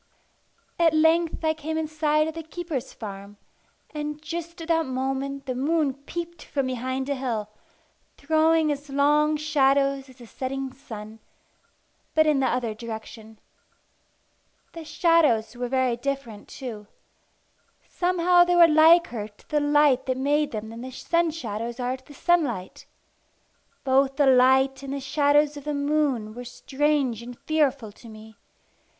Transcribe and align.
At 0.79 0.95
length 0.95 1.45
I 1.45 1.53
came 1.53 1.77
in 1.77 1.87
sight 1.87 2.27
of 2.27 2.33
the 2.33 2.41
keeper's 2.41 2.91
farm; 2.91 3.37
and 3.93 4.19
just 4.19 4.59
at 4.59 4.69
that 4.69 4.87
moment 4.87 5.45
the 5.45 5.53
moon 5.53 5.93
peeped 5.93 6.41
from 6.41 6.65
behind 6.65 7.07
a 7.07 7.13
hill, 7.13 7.51
throwing 8.17 8.71
as 8.71 8.89
long 8.89 9.37
shadows 9.37 10.09
as 10.09 10.15
the 10.17 10.25
setting 10.25 10.73
sun, 10.73 11.19
but 12.15 12.25
in 12.25 12.39
the 12.39 12.47
other 12.47 12.73
direction. 12.73 13.37
The 14.73 14.83
shadows 14.85 15.55
were 15.55 15.69
very 15.69 15.97
different 15.97 16.47
too. 16.47 16.87
Somehow 17.87 18.43
they 18.43 18.55
were 18.55 18.67
liker 18.67 19.27
to 19.27 19.49
the 19.49 19.59
light 19.59 20.07
that 20.07 20.17
made 20.17 20.49
them 20.49 20.69
than 20.69 20.81
the 20.81 20.89
sun 20.89 21.29
shadows 21.29 21.79
are 21.79 21.97
to 21.97 22.03
the 22.03 22.15
sunlight. 22.15 22.87
Both 23.83 24.15
the 24.15 24.25
light 24.25 24.81
and 24.81 24.93
the 24.95 24.99
shadows 24.99 25.57
of 25.57 25.63
the 25.65 25.75
moon 25.75 26.33
were 26.33 26.43
strange 26.43 27.21
and 27.21 27.37
fearful 27.37 27.91
to 27.91 28.09
me. 28.09 28.35